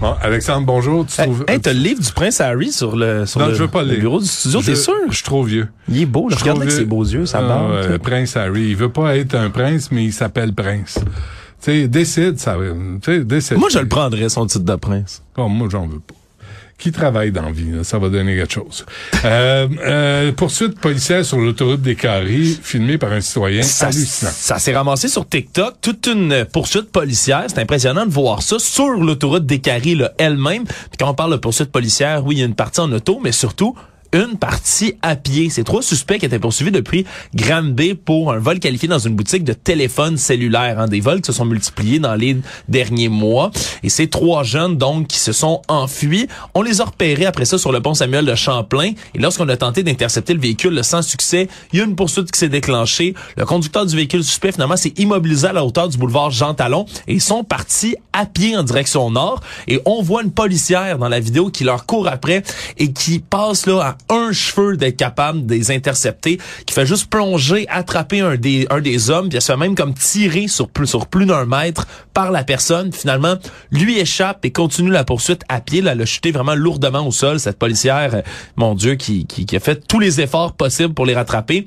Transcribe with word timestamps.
Bon, 0.00 0.14
Alexandre, 0.22 0.66
bonjour. 0.66 1.04
Tu 1.06 1.16
trouves... 1.16 1.44
Hey, 1.46 1.60
t'as 1.60 1.74
le 1.74 1.80
livre 1.80 2.00
du 2.00 2.10
prince 2.12 2.40
Harry 2.40 2.72
sur 2.72 2.96
le, 2.96 3.26
sur 3.26 3.38
non, 3.40 3.48
le, 3.48 3.54
je 3.54 3.62
veux 3.62 3.68
pas 3.68 3.82
le 3.82 3.96
bureau 3.96 4.18
du 4.18 4.26
studio, 4.26 4.62
t'es 4.62 4.74
sûr? 4.74 4.94
Je 5.10 5.14
suis 5.16 5.24
trop 5.24 5.42
vieux. 5.42 5.68
Il 5.88 6.00
est 6.00 6.06
beau, 6.06 6.28
là. 6.30 6.36
Je 6.38 6.40
Regarde 6.42 6.62
avec 6.62 6.72
ses 6.72 6.86
beaux 6.86 7.04
yeux, 7.04 7.26
sa 7.26 7.40
Ah, 7.40 7.42
barbe. 7.42 7.82
sais. 7.82 7.98
Prince 7.98 8.34
Harry. 8.36 8.68
Il 8.70 8.76
veut 8.76 8.88
pas 8.88 9.16
être 9.18 9.34
un 9.34 9.50
prince, 9.50 9.90
mais 9.92 10.04
il 10.04 10.12
s'appelle 10.12 10.54
prince. 10.54 10.98
Tu 11.04 11.04
sais, 11.82 11.88
décide, 11.88 12.38
ça 12.38 12.56
va. 12.56 12.64
Tu 12.70 12.98
sais, 13.04 13.24
décide. 13.24 13.58
Moi, 13.58 13.68
je 13.70 13.78
le 13.78 13.88
prendrais, 13.88 14.30
son 14.30 14.46
titre 14.46 14.64
de 14.64 14.76
prince. 14.76 15.22
Bon, 15.36 15.50
moi, 15.50 15.68
j'en 15.70 15.86
veux 15.86 16.00
pas. 16.00 16.14
Qui 16.80 16.92
travaille 16.92 17.30
dans 17.30 17.42
la 17.42 17.52
vie, 17.52 17.70
là, 17.70 17.84
ça 17.84 17.98
va 17.98 18.08
donner 18.08 18.36
quelque 18.36 18.54
chose. 18.54 18.86
Euh, 19.26 19.68
euh, 19.84 20.32
poursuite 20.32 20.80
policière 20.80 21.26
sur 21.26 21.38
l'autoroute 21.38 21.82
des 21.82 21.94
Carrés, 21.94 22.56
filmée 22.62 22.96
par 22.96 23.12
un 23.12 23.20
citoyen 23.20 23.60
Ça, 23.62 23.88
hallucinant. 23.88 24.30
ça 24.32 24.58
s'est 24.58 24.74
ramassé 24.74 25.08
sur 25.08 25.28
TikTok, 25.28 25.74
toute 25.82 26.06
une 26.06 26.46
poursuite 26.50 26.90
policière. 26.90 27.44
C'est 27.48 27.58
impressionnant 27.60 28.06
de 28.06 28.10
voir 28.10 28.42
ça 28.42 28.58
sur 28.58 28.88
l'autoroute 28.92 29.44
des 29.44 29.58
Carrés 29.58 29.94
là, 29.94 30.10
elle-même. 30.16 30.64
Puis 30.64 30.96
quand 30.98 31.10
on 31.10 31.14
parle 31.14 31.32
de 31.32 31.36
poursuite 31.36 31.70
policière, 31.70 32.24
oui, 32.24 32.36
il 32.36 32.38
y 32.38 32.42
a 32.42 32.46
une 32.46 32.54
partie 32.54 32.80
en 32.80 32.90
auto, 32.92 33.20
mais 33.22 33.32
surtout 33.32 33.76
une 34.12 34.36
partie 34.36 34.94
à 35.02 35.16
pied. 35.16 35.50
Ces 35.50 35.64
trois 35.64 35.82
suspects 35.82 36.18
qui 36.18 36.26
étaient 36.26 36.38
poursuivis 36.38 36.70
depuis 36.70 37.06
Granby 37.34 37.94
pour 37.94 38.32
un 38.32 38.38
vol 38.38 38.58
qualifié 38.58 38.88
dans 38.88 38.98
une 38.98 39.14
boutique 39.14 39.44
de 39.44 39.52
téléphone 39.52 40.16
cellulaire. 40.16 40.78
Hein, 40.78 40.88
des 40.88 41.00
vols 41.00 41.20
qui 41.20 41.26
se 41.26 41.32
sont 41.32 41.44
multipliés 41.44 41.98
dans 41.98 42.14
les 42.14 42.36
derniers 42.68 43.08
mois. 43.08 43.50
Et 43.82 43.88
ces 43.88 44.08
trois 44.08 44.42
jeunes, 44.42 44.76
donc, 44.76 45.06
qui 45.08 45.18
se 45.18 45.32
sont 45.32 45.62
enfuis, 45.68 46.26
on 46.54 46.62
les 46.62 46.80
a 46.80 46.84
repérés 46.84 47.26
après 47.26 47.44
ça 47.44 47.58
sur 47.58 47.72
le 47.72 47.80
pont 47.80 47.94
Samuel 47.94 48.24
de 48.24 48.34
Champlain. 48.34 48.92
Et 49.14 49.18
lorsqu'on 49.18 49.48
a 49.48 49.56
tenté 49.56 49.82
d'intercepter 49.82 50.34
le 50.34 50.40
véhicule 50.40 50.82
sans 50.82 51.02
succès, 51.02 51.48
il 51.72 51.78
y 51.78 51.82
a 51.82 51.84
une 51.84 51.96
poursuite 51.96 52.30
qui 52.30 52.38
s'est 52.38 52.48
déclenchée. 52.48 53.14
Le 53.36 53.44
conducteur 53.44 53.86
du 53.86 53.94
véhicule 53.94 54.24
suspect, 54.24 54.52
finalement, 54.52 54.76
s'est 54.76 54.94
immobilisé 54.96 55.48
à 55.48 55.52
la 55.52 55.64
hauteur 55.64 55.88
du 55.88 55.98
boulevard 55.98 56.30
Jean 56.30 56.54
Talon 56.54 56.86
et 57.06 57.14
ils 57.14 57.20
sont 57.20 57.44
partis 57.44 57.96
à 58.12 58.26
pied 58.26 58.56
en 58.56 58.62
direction 58.62 59.10
nord. 59.10 59.40
Et 59.68 59.80
on 59.84 60.02
voit 60.02 60.22
une 60.22 60.32
policière 60.32 60.98
dans 60.98 61.08
la 61.08 61.20
vidéo 61.20 61.50
qui 61.50 61.64
leur 61.64 61.86
court 61.86 62.08
après 62.08 62.42
et 62.78 62.92
qui 62.92 63.18
passe 63.20 63.66
là 63.66 63.96
un 64.08 64.32
cheveu 64.32 64.76
d'être 64.76 64.96
capable 64.96 65.46
de 65.46 65.54
les 65.54 65.70
intercepter, 65.70 66.38
qui 66.66 66.74
fait 66.74 66.86
juste 66.86 67.10
plonger, 67.10 67.66
attraper 67.68 68.20
un 68.20 68.36
des, 68.36 68.66
un 68.70 68.80
des 68.80 69.10
hommes, 69.10 69.28
puis 69.28 69.36
elle 69.36 69.42
se 69.42 69.52
fait 69.52 69.58
même 69.58 69.74
comme 69.74 69.94
tirer 69.94 70.48
sur 70.48 70.68
plus, 70.68 70.86
sur 70.86 71.06
plus 71.06 71.26
d'un 71.26 71.44
mètre 71.44 71.86
par 72.14 72.30
la 72.30 72.44
personne. 72.44 72.92
Finalement, 72.92 73.36
lui 73.70 73.98
échappe 73.98 74.44
et 74.44 74.50
continue 74.50 74.90
la 74.90 75.04
poursuite 75.04 75.42
à 75.48 75.60
pied. 75.60 75.80
Là, 75.80 75.92
elle 75.92 76.02
a 76.02 76.06
chuté 76.06 76.32
vraiment 76.32 76.54
lourdement 76.54 77.06
au 77.06 77.12
sol, 77.12 77.40
cette 77.40 77.58
policière, 77.58 78.14
euh, 78.14 78.22
mon 78.56 78.74
Dieu, 78.74 78.94
qui, 78.94 79.26
qui, 79.26 79.46
qui 79.46 79.56
a 79.56 79.60
fait 79.60 79.86
tous 79.86 79.98
les 79.98 80.20
efforts 80.20 80.52
possibles 80.54 80.94
pour 80.94 81.06
les 81.06 81.14
rattraper. 81.14 81.66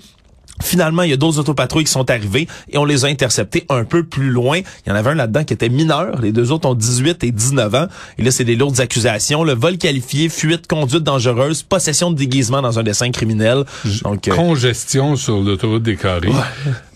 Finalement, 0.62 1.02
il 1.02 1.10
y 1.10 1.14
a 1.14 1.18
d'autres 1.18 1.40
autopatrouilles 1.40 1.84
qui 1.86 1.92
sont 1.92 2.10
arrivées 2.12 2.48
et 2.70 2.78
on 2.78 2.86
les 2.86 3.06
a 3.06 3.08
interceptés 3.08 3.66
un 3.70 3.84
peu 3.86 4.04
plus 4.04 4.30
loin. 4.30 4.60
Il 4.86 4.90
y 4.90 4.92
en 4.92 4.96
avait 4.96 5.10
un 5.10 5.16
là-dedans 5.16 5.44
qui 5.44 5.54
était 5.54 5.68
mineur. 5.68 6.22
Les 6.22 6.32
deux 6.32 6.52
autres 6.52 6.70
ont 6.70 6.76
18 6.76 7.24
et 7.24 7.32
19 7.32 7.74
ans. 7.74 7.88
Et 8.20 8.24
là, 8.24 8.30
c'est 8.32 8.44
des 8.46 8.56
lourdes 8.56 8.80
accusations. 8.80 9.44
Le 9.44 9.54
vol 9.54 9.78
qualifié, 9.78 10.30
fuite, 10.30 10.68
conduite 10.68 11.02
dangereuse, 11.04 11.64
possession 11.64 12.12
de 12.12 12.18
déguisement 12.18 12.62
dans 12.62 12.78
un 12.78 12.84
dessin 12.84 13.10
criminel. 13.12 13.64
Donc, 14.04 14.28
euh, 14.28 14.36
Congestion 14.36 15.16
sur 15.16 15.42
l'autoroute 15.42 15.84
des 15.84 15.96
Carrés. 15.98 16.30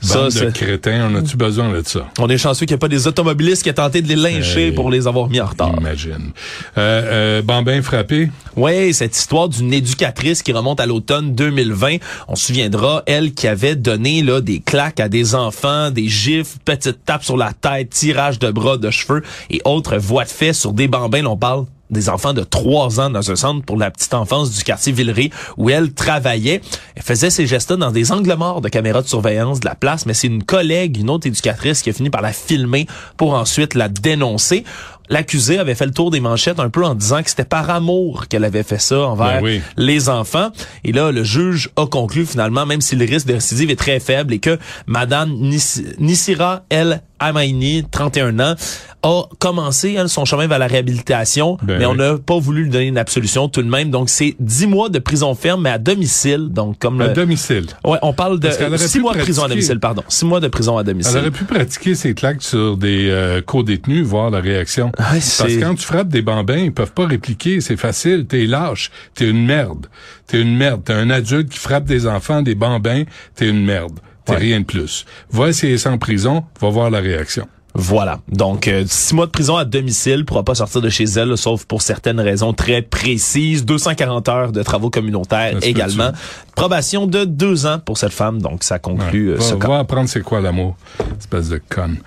Ça, 0.02 0.16
Bande 0.20 0.26
de 0.26 0.30
c'est- 0.30 0.54
crétins, 0.54 1.10
on 1.12 1.16
a-tu 1.16 1.36
besoin 1.36 1.72
de 1.74 1.82
ça? 1.86 2.08
on 2.20 2.30
est 2.30 2.38
chanceux 2.38 2.66
qu'il 2.68 2.76
n'y 2.76 2.78
ait 2.78 2.80
pas 2.80 2.88
des 2.88 3.08
automobilistes 3.08 3.64
qui 3.64 3.70
aient 3.70 3.74
tenté 3.74 4.02
de 4.04 4.08
les 4.08 4.16
lyncher 4.16 4.68
Hey. 4.68 4.72
pour 4.72 4.92
les 4.92 5.08
avoir 5.08 5.28
mis 5.30 5.42
en 5.42 5.48
retard. 5.48 5.74
Imagine. 5.80 6.32
Euh, 6.78 7.40
euh, 7.40 7.42
Bambin 7.42 7.82
frappé. 7.82 8.30
Oui, 8.58 8.92
cette 8.92 9.16
histoire 9.16 9.50
d'une 9.50 9.72
éducatrice 9.72 10.42
qui 10.42 10.52
remonte 10.52 10.80
à 10.80 10.88
l'automne 10.88 11.36
2020. 11.36 11.98
On 12.28 12.36
se 12.36 12.48
souviendra, 12.48 13.04
elle 13.06 13.36
qui 13.36 13.48
avait 13.48 13.76
donné 13.76 14.24
là 14.24 14.42
des 14.42 14.62
claques 14.62 15.00
à 15.00 15.10
des 15.10 15.36
enfants, 15.36 15.92
des 15.92 16.08
gifles, 16.08 16.58
petites 16.66 17.06
tapes 17.06 17.24
sur 17.24 17.38
la 17.38 17.54
tête, 17.54 17.92
tirage 17.92 18.40
de 18.40 18.50
bras, 18.50 18.78
de 18.78 18.90
cheveux 18.90 19.22
et 19.52 19.62
autres 19.64 19.98
voies 19.98 20.24
de 20.24 20.30
fait 20.30 20.54
sur 20.54 20.74
des 20.74 20.88
bambins. 20.88 21.24
On 21.28 21.38
parle 21.38 21.66
des 21.92 22.10
enfants 22.10 22.34
de 22.34 22.42
3 22.42 23.00
ans 23.00 23.10
dans 23.12 23.30
un 23.30 23.36
centre 23.36 23.64
pour 23.64 23.78
la 23.78 23.92
petite 23.92 24.16
enfance 24.16 24.52
du 24.52 24.64
quartier 24.64 24.92
Villeray 24.92 25.30
où 25.58 25.70
elle 25.70 25.94
travaillait. 25.94 26.62
Elle 26.98 27.04
faisait 27.04 27.30
ces 27.30 27.46
gestes-là 27.46 27.78
dans 27.78 27.92
des 27.92 28.12
angles 28.12 28.34
morts 28.36 28.60
de 28.60 28.70
caméras 28.70 29.04
de 29.04 29.08
surveillance 29.08 29.60
de 29.60 29.68
la 29.68 29.76
place, 29.76 30.08
mais 30.08 30.16
c'est 30.16 30.26
une 30.28 30.42
collègue, 30.44 30.98
une 30.98 31.12
autre 31.12 31.28
éducatrice 31.28 31.84
qui 31.84 31.92
a 31.92 31.94
fini 31.94 32.10
par 32.10 32.24
la 32.24 32.34
filmer 32.34 32.88
pour 33.18 33.34
ensuite 33.36 33.76
la 33.76 33.88
dénoncer. 33.88 34.64
L'accusée 35.10 35.58
avait 35.58 35.76
fait 35.76 35.86
le 35.86 35.92
tour 35.94 36.12
des 36.12 36.20
manchettes 36.20 36.60
un 36.60 36.70
peu 36.70 36.84
en 36.84 36.94
disant 36.94 37.24
que 37.24 37.30
c'était 37.30 37.46
par 37.46 37.70
amour 37.70 38.28
qu'elle 38.28 38.44
avait 38.44 38.64
fait 38.64 38.80
ça 38.82 39.00
envers 39.08 39.42
Ben 39.42 39.44
oui. 39.44 39.62
les 39.78 40.10
enfants. 40.10 40.50
Et 40.84 40.92
là, 40.92 41.12
le 41.14 41.24
juge 41.24 41.70
a 41.78 41.86
conclu 41.86 42.26
finalement, 42.26 42.66
même 42.66 42.82
si 42.82 42.98
le 42.98 43.06
risque 43.06 43.26
de 43.28 43.36
récidive 43.36 43.70
est 43.70 43.78
très 43.78 44.02
faible 44.02 44.34
et 44.34 44.40
que 44.40 44.58
Madame 44.86 45.32
Nis- 45.32 45.84
Nisira 46.00 46.64
El 46.70 47.02
Amaini, 47.20 47.86
31 47.90 48.38
ans, 48.42 48.56
a 49.04 49.24
commencé 49.40 49.94
elle, 49.94 50.10
son 50.10 50.26
chemin 50.26 50.46
vers 50.48 50.60
la 50.60 50.68
réhabilitation, 50.68 51.58
Ben 51.64 51.80
mais 51.80 51.86
on 51.86 51.96
n'a 51.96 52.18
pas 52.18 52.38
voulu 52.38 52.64
lui 52.66 52.70
donner 52.70 52.86
une 52.88 52.98
absolution 52.98 53.48
tout 53.48 53.62
de 53.64 53.70
même. 53.70 53.90
Donc, 53.90 54.10
c'est 54.10 54.36
10 54.40 54.68
mois 54.68 54.90
de 54.90 55.00
prison 55.00 55.34
ferme, 55.36 55.62
mais 55.62 55.70
à 55.70 55.78
domicile. 55.78 56.50
Donc, 56.50 56.80
comme 56.90 57.02
À 57.02 57.08
le- 57.08 57.14
domicile. 57.14 57.66
Ouais, 57.86 57.98
on 58.02 58.14
parle 58.14 58.40
de 58.40 58.48
Parce 58.48 58.58
qu'elle 58.58 58.68
aurait 58.68 58.78
6 58.78 58.98
pu 58.98 59.02
mois 59.02 59.14
de 59.14 59.20
prison 59.20 59.44
à 59.44 59.48
domicile, 59.48 59.80
pardon. 59.80 60.04
6 60.08 60.26
mois 60.26 60.40
de 60.40 60.48
prison 60.48 60.78
à 60.78 60.82
Elle 60.82 60.88
domicile. 60.88 61.18
aurait 61.18 61.32
pu 61.32 61.44
pratiquer 61.44 61.96
ses 61.96 62.14
claques 62.14 62.42
sur 62.44 62.78
des 62.78 63.10
euh, 63.10 63.42
co-détenus, 63.42 64.06
voir 64.06 64.30
la 64.30 64.40
réaction. 64.40 64.88
Ouais, 65.00 65.20
Parce 65.20 65.44
que 65.44 65.60
quand 65.60 65.76
tu 65.76 65.86
frappes 65.86 66.10
des 66.10 66.22
bambins, 66.22 66.58
ils 66.58 66.74
peuvent 66.74 66.94
pas 66.94 67.06
répliquer, 67.08 67.62
c'est 67.62 67.78
facile, 67.78 68.26
t'es 68.28 68.46
lâche, 68.46 68.92
t'es 69.16 69.30
une 69.30 69.46
merde. 69.46 69.88
T'es 70.28 70.42
une 70.42 70.56
merde. 70.56 70.84
T'es 70.84 70.94
un 70.94 71.10
adulte 71.10 71.50
qui 71.50 71.60
frappe 71.60 71.86
des 71.86 72.08
enfants, 72.08 72.42
des 72.42 72.56
bambins, 72.56 73.04
t'es 73.36 73.48
une 73.50 73.64
merde. 73.64 74.00
T'es 74.26 74.34
Ouais. 74.34 74.40
rien 74.40 74.60
de 74.60 74.66
plus. 74.66 75.06
Va 75.32 75.48
essayer 75.48 75.78
ça 75.78 75.90
en 75.92 75.98
prison, 75.98 76.44
va 76.60 76.70
voir 76.70 76.90
la 76.90 77.00
réaction. 77.00 77.48
Voilà. 77.80 78.22
Donc, 78.28 78.68
euh, 78.68 78.86
six 78.88 79.14
mois 79.14 79.28
de 79.28 79.32
prison 79.32 79.56
à 79.56 79.64
domicile, 79.64 80.26
pourra 80.26 80.44
pas 80.44 80.56
sortir 80.56 80.82
de 80.82 80.90
chez 80.90 81.04
elle, 81.04 81.30
là, 81.30 81.38
sauf 81.38 81.66
pour 81.66 81.84
certaines 81.84 82.20
raisons 82.20 82.52
très 82.52 82.82
précises. 82.82 83.66
240 83.66 84.30
heures 84.30 84.52
de 84.52 84.64
travaux 84.64 84.90
communautaires 84.90 85.56
également. 85.62 86.12
Probation 86.56 87.06
de 87.06 87.24
deux 87.24 87.68
ans 87.68 87.78
pour 87.78 88.00
cette 88.00 88.14
femme. 88.14 88.42
Donc, 88.42 88.64
ça 88.64 88.80
conclut 88.80 89.30
euh, 89.30 89.36
va, 89.36 89.42
ce 89.42 89.54
cas. 89.54 89.68
va 89.68 89.78
apprendre 89.78 90.10
c'est 90.10 90.24
quoi 90.24 90.42
l'amour. 90.42 90.76
Espèce 91.20 91.50
de 91.50 91.62
conne. 91.70 91.98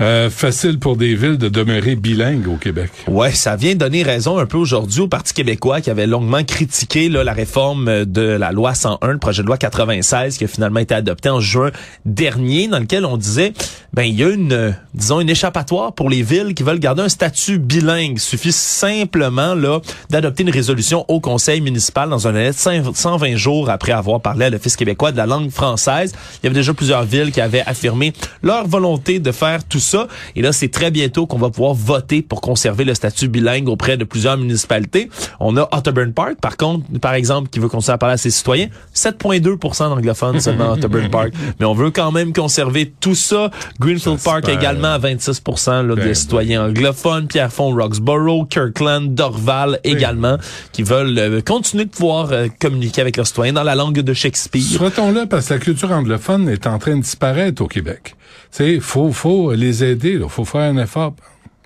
Euh, 0.00 0.30
facile 0.30 0.78
pour 0.78 0.96
des 0.96 1.16
villes 1.16 1.38
de 1.38 1.48
demeurer 1.48 1.96
bilingues 1.96 2.46
au 2.46 2.56
Québec. 2.56 2.90
Ouais, 3.08 3.32
ça 3.32 3.56
vient 3.56 3.74
donner 3.74 4.04
raison 4.04 4.38
un 4.38 4.46
peu 4.46 4.56
aujourd'hui 4.56 5.00
au 5.00 5.08
Parti 5.08 5.34
québécois 5.34 5.80
qui 5.80 5.90
avait 5.90 6.06
longuement 6.06 6.44
critiqué 6.44 7.08
là, 7.08 7.24
la 7.24 7.32
réforme 7.32 7.88
euh, 7.88 8.04
de 8.04 8.22
la 8.22 8.52
loi 8.52 8.74
101, 8.74 9.08
le 9.08 9.18
projet 9.18 9.42
de 9.42 9.48
loi 9.48 9.58
96 9.58 10.38
qui 10.38 10.44
a 10.44 10.46
finalement 10.46 10.78
été 10.78 10.94
adopté 10.94 11.30
en 11.30 11.40
juin 11.40 11.72
dernier, 12.06 12.68
dans 12.68 12.78
lequel 12.78 13.04
on 13.04 13.16
disait, 13.16 13.52
ben 13.92 14.04
il 14.04 14.14
y 14.14 14.22
a 14.22 14.28
une, 14.28 14.52
euh, 14.52 14.70
disons, 15.18 15.20
une 15.20 15.30
échappatoire 15.30 15.92
pour 15.92 16.10
les 16.10 16.22
villes 16.22 16.54
qui 16.54 16.62
veulent 16.62 16.78
garder 16.78 17.02
un 17.02 17.08
statut 17.08 17.58
bilingue. 17.58 18.12
Il 18.16 18.20
suffit 18.20 18.52
simplement 18.52 19.54
là 19.54 19.80
d'adopter 20.10 20.42
une 20.42 20.50
résolution 20.50 21.04
au 21.08 21.20
Conseil 21.20 21.60
municipal 21.60 22.08
dans 22.08 22.26
un 22.28 22.32
délai 22.32 22.50
de 22.50 22.56
5 22.56 22.84
120 22.94 23.36
jours 23.36 23.70
après 23.70 23.92
avoir 23.92 24.20
parlé 24.20 24.46
à 24.46 24.50
l'Office 24.50 24.76
québécois 24.76 25.12
de 25.12 25.16
la 25.16 25.26
langue 25.26 25.50
française. 25.50 26.12
Il 26.42 26.44
y 26.44 26.46
avait 26.46 26.54
déjà 26.54 26.74
plusieurs 26.74 27.04
villes 27.04 27.32
qui 27.32 27.40
avaient 27.40 27.62
affirmé 27.66 28.12
leur 28.42 28.66
volonté 28.66 29.18
de 29.18 29.32
faire 29.32 29.64
tout 29.64 29.80
ça. 29.80 30.08
Et 30.36 30.42
là, 30.42 30.52
c'est 30.52 30.68
très 30.68 30.90
bientôt 30.90 31.26
qu'on 31.26 31.38
va 31.38 31.50
pouvoir 31.50 31.74
voter 31.74 32.22
pour 32.22 32.40
conserver 32.40 32.84
le 32.84 32.94
statut 32.94 33.28
bilingue 33.28 33.68
auprès 33.68 33.96
de 33.96 34.04
plusieurs 34.04 34.36
municipalités. 34.36 35.08
On 35.40 35.56
a 35.56 35.68
Otterburn 35.72 36.12
Park, 36.12 36.36
par 36.40 36.56
contre, 36.56 36.84
par 37.00 37.14
exemple, 37.14 37.48
qui 37.50 37.58
veut 37.58 37.68
continuer 37.68 37.94
à 37.94 37.98
parler 37.98 38.14
à 38.14 38.18
ses 38.18 38.30
citoyens. 38.30 38.68
7,2 38.94 39.88
d'anglophones 39.88 40.40
seulement 40.40 40.70
à 40.70 40.72
Otterburn 40.74 41.10
Park. 41.10 41.32
Mais 41.60 41.66
on 41.66 41.74
veut 41.74 41.90
quand 41.90 42.12
même 42.12 42.32
conserver 42.32 42.92
tout 43.00 43.14
ça. 43.14 43.50
Greenfield 43.80 44.20
Park 44.22 44.48
également 44.48 44.92
à 44.92 44.98
26 45.08 45.42
là, 45.66 45.82
de 45.82 45.94
Ben, 45.94 46.14
citoyens 46.14 46.66
anglophones. 46.66 47.26
Pierrefonds, 47.26 47.74
Roxborough, 47.74 48.48
Kirkland, 48.48 49.14
Dorval 49.14 49.80
également, 49.84 50.38
qui 50.72 50.82
veulent 50.82 51.18
euh, 51.18 51.40
continuer 51.40 51.84
de 51.84 51.90
pouvoir 51.90 52.32
euh, 52.32 52.48
communiquer 52.60 53.00
avec 53.00 53.16
leurs 53.16 53.26
citoyens 53.26 53.52
dans 53.52 53.62
la 53.62 53.74
langue 53.74 54.00
de 54.00 54.12
Shakespeare. 54.12 54.62
Souhaitons-le 54.62 55.26
parce 55.26 55.48
que 55.48 55.54
la 55.54 55.60
culture 55.60 55.92
anglophone 55.92 56.48
est 56.48 56.66
en 56.66 56.78
train 56.78 56.96
de 56.96 57.02
disparaître 57.02 57.62
au 57.62 57.68
Québec. 57.68 58.14
Sais, 58.50 58.80
faut, 58.80 59.12
faut 59.12 59.52
les 59.52 59.84
aider, 59.84 60.18
il 60.22 60.28
faut 60.28 60.44
faire 60.44 60.62
un 60.62 60.78
effort. 60.78 61.14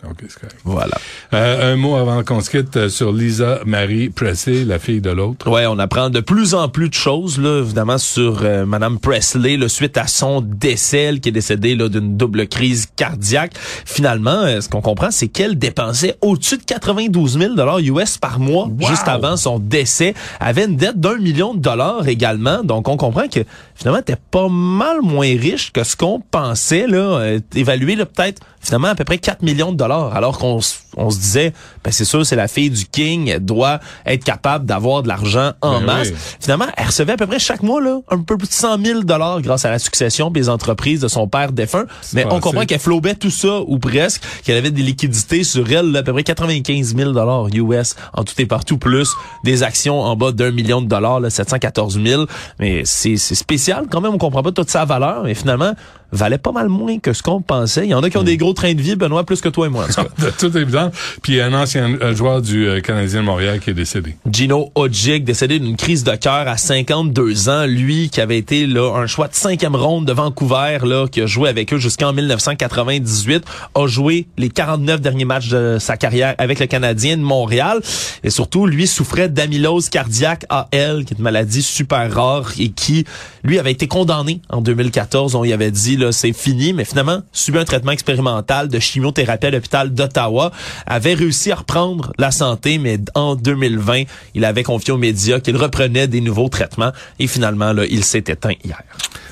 OK, 0.08 0.16
c'est 0.28 0.40
correct. 0.40 0.56
Voilà. 0.64 0.96
Euh, 1.32 1.72
un 1.72 1.76
mot 1.76 1.94
avant 1.94 2.25
qu'on 2.25 2.40
se 2.40 2.50
quitte 2.50 2.76
euh, 2.76 2.88
sur 2.88 3.12
Lisa 3.12 3.60
Marie 3.64 4.10
Presley, 4.10 4.64
la 4.64 4.78
fille 4.78 5.00
de 5.00 5.10
l'autre. 5.10 5.49
Ouais, 5.49 5.66
on 5.66 5.78
apprend 5.78 6.10
de 6.10 6.20
plus 6.20 6.54
en 6.54 6.69
plus 6.69 6.88
de 6.88 6.94
choses 6.94 7.38
là, 7.38 7.60
évidemment 7.60 7.99
sur 7.99 8.40
euh, 8.43 8.66
Madame 8.66 8.99
Presley, 8.99 9.56
là, 9.56 9.69
suite 9.69 9.96
à 9.96 10.06
son 10.06 10.40
décès, 10.40 10.99
elle, 10.99 11.20
qui 11.20 11.28
est 11.28 11.32
décédée 11.32 11.76
là 11.76 11.88
d'une 11.88 12.16
double 12.16 12.49
crise 12.49 12.87
cardiaque. 12.96 13.52
Finalement, 13.84 14.43
euh, 14.43 14.60
ce 14.60 14.69
qu'on 14.69 14.81
comprend, 14.81 15.10
c'est 15.10 15.28
qu'elle 15.28 15.58
dépensait 15.58 16.16
au-dessus 16.20 16.58
de 16.58 16.64
92 16.64 17.38
000 17.38 17.54
dollars 17.54 17.78
US 17.78 18.19
par 18.19 18.40
mois 18.40 18.69
juste 18.81 19.06
avant 19.06 19.37
son 19.37 19.58
décès, 19.58 20.14
avait 20.40 20.64
une 20.64 20.76
dette 20.76 20.99
d'un 20.99 21.19
million 21.19 21.54
de 21.54 21.60
dollars 21.60 22.08
également. 22.08 22.64
Donc, 22.64 22.88
on 22.88 22.96
comprend 22.96 23.28
que 23.28 23.40
finalement, 23.75 23.99
elle 24.06 24.14
était 24.14 24.22
pas 24.31 24.49
mal 24.49 25.00
moins 25.02 25.26
riche 25.26 25.72
que 25.72 25.84
ce 25.84 25.96
qu'on 25.96 26.20
pensait 26.20 26.87
là, 26.87 27.19
euh, 27.19 27.40
évalué 27.54 27.94
là 27.94 28.06
peut-être 28.06 28.43
finalement 28.62 28.88
à 28.88 28.94
peu 28.94 29.05
près 29.05 29.19
4 29.19 29.43
millions 29.43 29.73
de 29.73 29.76
dollars, 29.76 30.14
alors 30.14 30.38
qu'on 30.38 30.59
s- 30.59 30.81
on 30.96 31.10
se 31.10 31.18
disait, 31.18 31.52
ben 31.84 31.90
c'est 31.90 32.04
sûr, 32.04 32.24
c'est 32.26 32.36
la 32.36 32.48
fille 32.48 32.70
du 32.70 32.86
King, 32.86 33.28
elle 33.28 33.44
doit 33.44 33.80
être 34.06 34.24
capable 34.24 34.66
d'avoir 34.66 35.02
de 35.02 35.08
l'argent 35.08 35.52
en 35.60 35.80
Ben 35.80 35.86
masse. 35.86 36.08
oui. 36.08 36.16
Finalement, 36.40 36.66
elle 36.76 36.86
recevait 36.86 37.12
à 37.12 37.16
peu 37.16 37.26
près 37.26 37.38
chaque 37.38 37.62
mois 37.62 37.80
là, 37.80 38.00
un 38.10 38.18
peu 38.18 38.36
plus 38.36 38.48
de 38.48 38.52
100 38.52 38.84
000 38.84 39.02
dollars 39.02 39.40
grâce 39.40 39.64
à 39.64 39.70
la 39.70 39.78
succession 39.78 40.30
des 40.30 40.48
entreprises 40.48 41.00
de 41.00 41.08
son 41.08 41.26
père 41.28 41.52
défunt. 41.52 41.84
Mais 42.12 42.26
on 42.30 42.40
comprend 42.40 42.64
qu'elle 42.64 42.78
flobait 42.80 43.14
tout 43.14 43.30
ça 43.30 43.60
ou 43.66 43.78
presque, 43.78 44.22
qu'elle 44.44 44.56
avait 44.56 44.70
des 44.70 44.82
liquidités 44.82 45.44
sur 45.44 45.70
elle, 45.70 45.92
là, 45.92 46.00
à 46.00 46.02
peu 46.02 46.12
près 46.12 46.22
95 46.24 46.94
000 46.96 47.12
dollars 47.12 47.46
US 47.54 47.94
en 48.14 48.24
tout 48.24 48.34
et 48.38 48.46
partout, 48.46 48.78
plus 48.78 49.08
des 49.44 49.62
actions 49.62 50.00
en 50.00 50.16
bas 50.16 50.32
d'un 50.32 50.50
million 50.50 50.82
de 50.82 50.88
dollars, 50.88 51.20
là, 51.20 51.30
714 51.30 52.00
000. 52.02 52.26
Mais 52.58 52.82
c'est 52.84 53.16
c'est 53.16 53.34
spécial 53.34 53.86
quand 53.90 54.00
même, 54.00 54.14
on 54.14 54.18
comprend 54.18 54.42
pas 54.42 54.52
toute 54.52 54.70
sa 54.70 54.84
valeur, 54.84 55.24
mais 55.24 55.34
finalement 55.34 55.72
valait 56.12 56.38
pas 56.38 56.52
mal 56.52 56.68
moins 56.68 56.98
que 56.98 57.12
ce 57.14 57.22
qu'on 57.22 57.40
pensait. 57.40 57.84
Il 57.84 57.90
y 57.90 57.94
en 57.94 58.02
a 58.02 58.10
qui 58.10 58.18
ont 58.18 58.22
des 58.22 58.36
gros 58.36 58.52
trains 58.52 58.74
de 58.74 58.82
vie, 58.82 58.96
Benoît, 58.96 59.24
plus 59.24 59.40
que 59.40 59.48
toi 59.48 59.66
et 59.66 59.70
moi. 59.70 59.84
en 59.84 59.86
tout 59.88 59.94
cas. 59.94 60.08
De 60.26 60.30
toute 60.30 60.54
évidence. 60.56 60.81
Puis 61.23 61.40
un 61.40 61.52
ancien 61.52 61.96
euh, 62.00 62.14
joueur 62.14 62.43
du 62.43 62.67
euh, 62.67 62.81
Canadien 62.81 63.20
de 63.20 63.26
Montréal 63.26 63.61
qui 63.61 63.70
est 63.70 63.75
décédé. 63.75 64.17
Gino 64.31 64.70
Odjic, 64.75 65.25
décédé 65.25 65.58
d'une 65.58 65.76
crise 65.76 66.05
de 66.05 66.14
cœur 66.17 66.49
à 66.49 66.56
52 66.56 67.49
ans. 67.49 67.67
Lui, 67.67 68.11
qui 68.11 68.20
avait 68.20 68.38
été 68.38 68.67
là 68.67 68.94
un 68.96 69.06
choix 69.06 69.29
de 69.29 69.34
cinquième 69.34 69.76
ronde 69.76 70.06
de 70.06 70.12
Vancouver, 70.12 70.79
là, 70.82 71.06
qui 71.06 71.20
a 71.20 71.26
joué 71.26 71.49
avec 71.49 71.73
eux 71.73 71.79
jusqu'en 71.79 72.12
1998, 72.12 73.44
a 73.75 73.87
joué 73.87 74.26
les 74.38 74.49
49 74.49 75.00
derniers 75.00 75.25
matchs 75.25 75.49
de 75.49 75.76
sa 75.79 75.96
carrière 75.96 76.34
avec 76.38 76.61
le 76.61 76.67
Canadien 76.67 77.17
de 77.17 77.23
Montréal. 77.23 77.81
Et 78.25 78.31
surtout, 78.31 78.67
lui 78.67 78.87
souffrait 78.87 79.28
d'amylose 79.28 79.88
cardiaque 79.88 80.46
AL, 80.49 81.05
qui 81.05 81.14
est 81.14 81.19
une 81.19 81.25
maladie 81.25 81.62
super 81.62 82.12
rare 82.12 82.52
et 82.58 82.70
qui, 82.70 83.05
lui, 83.44 83.58
avait 83.58 83.73
été 83.73 83.88
condamné 83.88 84.40
en 84.49 84.61
2014. 84.61 85.35
On 85.35 85.44
y 85.44 85.52
avait 85.52 85.70
dit, 85.70 85.96
là, 85.96 86.12
c'est 86.12 86.32
fini, 86.32 86.73
mais 86.73 86.85
finalement, 86.85 87.23
subi 87.32 87.58
un 87.58 87.64
traitement 87.64 87.93
expérimental 87.93 88.69
de 88.69 88.78
chimiothérapie 88.78 89.46
à 89.46 89.50
l'hôpital 89.50 89.93
d'Ottawa, 89.93 90.52
avait 90.86 91.14
réussi 91.14 91.52
à 91.52 91.56
reprendre 91.56 92.12
la 92.19 92.30
santé, 92.30 92.78
mais 92.78 92.98
en 93.14 93.34
2020, 93.36 94.02
il 94.34 94.44
avait 94.44 94.62
confié 94.62 94.92
aux 94.92 94.98
médias 94.98 95.40
qu'il 95.40 95.56
reprenait 95.56 96.08
des 96.08 96.20
nouveaux 96.20 96.48
traitements 96.48 96.92
et 97.19 97.26
finalement, 97.26 97.72
là, 97.72 97.84
il 97.88 98.04
s'est 98.04 98.24
éteint 98.26 98.54
hier. 98.64 98.82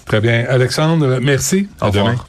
Très 0.06 0.20
bien. 0.20 0.44
Alexandre, 0.48 1.18
merci. 1.22 1.68
Au 1.80 1.84
À 1.84 1.88
revoir. 1.88 2.04
demain. 2.06 2.24